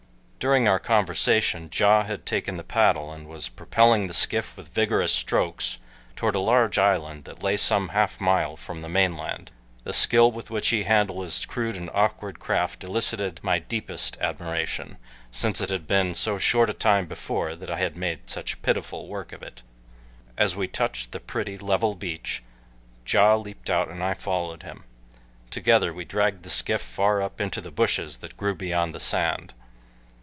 During 0.49 0.67
our 0.67 0.79
conversation 0.79 1.69
Ja 1.71 2.01
had 2.01 2.25
taken 2.25 2.57
the 2.57 2.63
paddle 2.63 3.11
and 3.13 3.27
was 3.27 3.47
propelling 3.47 4.07
the 4.07 4.13
skiff 4.15 4.57
with 4.57 4.73
vigorous 4.73 5.13
strokes 5.13 5.77
toward 6.15 6.33
a 6.33 6.39
large 6.39 6.79
island 6.79 7.25
that 7.25 7.43
lay 7.43 7.55
some 7.55 7.89
half 7.89 8.19
mile 8.19 8.57
from 8.57 8.81
the 8.81 8.89
mainland. 8.89 9.51
The 9.83 9.93
skill 9.93 10.31
with 10.31 10.49
which 10.49 10.69
he 10.69 10.81
handled 10.85 11.21
his 11.21 11.45
crude 11.45 11.75
and 11.75 11.91
awkward 11.93 12.39
craft 12.39 12.83
elicited 12.83 13.39
my 13.43 13.59
deepest 13.59 14.17
admiration, 14.19 14.97
since 15.29 15.61
it 15.61 15.69
had 15.69 15.85
been 15.85 16.15
so 16.15 16.39
short 16.39 16.71
a 16.71 16.73
time 16.73 17.05
before 17.05 17.55
that 17.55 17.69
I 17.69 17.77
had 17.77 17.95
made 17.95 18.27
such 18.27 18.63
pitiful 18.63 19.07
work 19.07 19.33
of 19.33 19.43
it. 19.43 19.61
As 20.39 20.55
we 20.55 20.67
touched 20.67 21.11
the 21.11 21.19
pretty, 21.19 21.59
level 21.59 21.93
beach 21.93 22.41
Ja 23.05 23.35
leaped 23.35 23.69
out 23.69 23.89
and 23.89 24.03
I 24.03 24.15
followed 24.15 24.63
him. 24.63 24.85
Together 25.51 25.93
we 25.93 26.03
dragged 26.03 26.41
the 26.41 26.49
skiff 26.49 26.81
far 26.81 27.21
up 27.21 27.39
into 27.39 27.61
the 27.61 27.69
bushes 27.69 28.17
that 28.17 28.37
grew 28.37 28.55
beyond 28.55 28.95
the 28.95 28.99
sand. 28.99 29.53